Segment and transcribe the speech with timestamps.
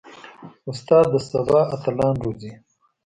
[0.69, 2.53] استاد د سبا اتلان روزي.